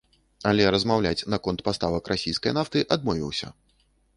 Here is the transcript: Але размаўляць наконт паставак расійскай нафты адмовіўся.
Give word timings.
Але 0.51 0.63
размаўляць 0.75 1.27
наконт 1.35 1.63
паставак 1.69 2.11
расійскай 2.15 2.57
нафты 2.59 2.85
адмовіўся. 2.97 3.47